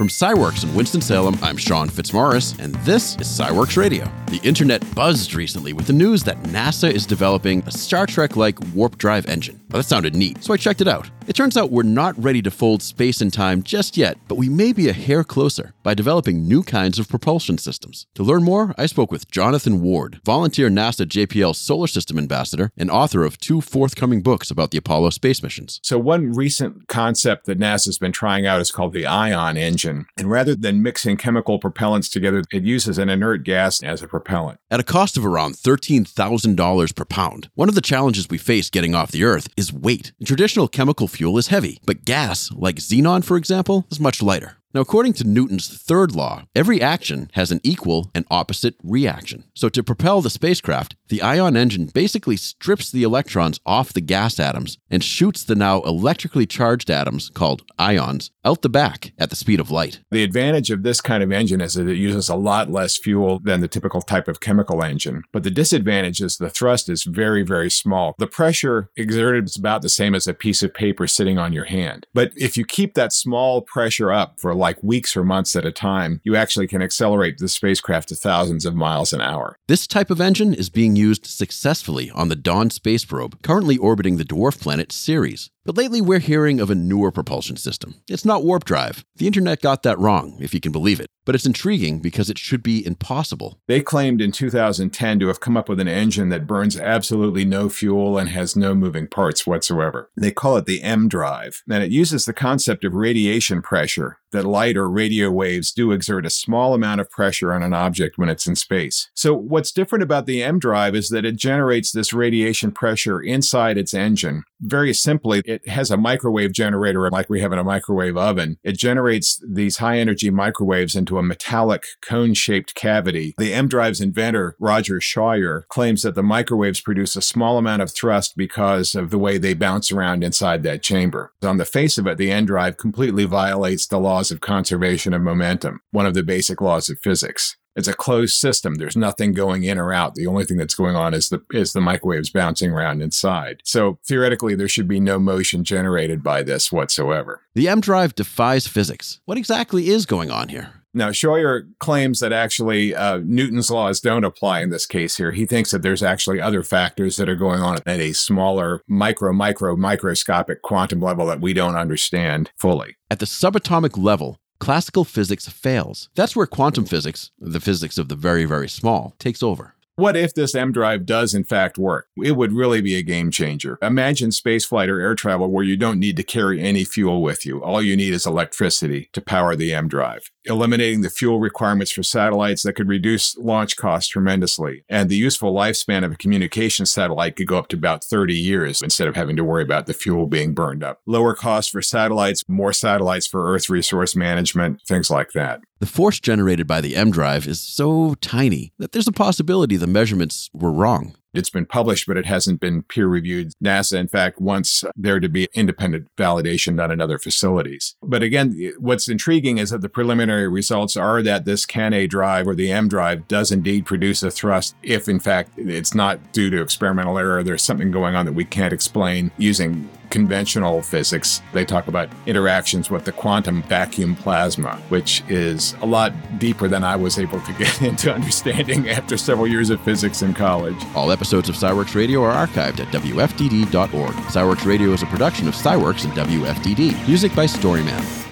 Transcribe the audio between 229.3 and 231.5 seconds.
years of physics in college. All episodes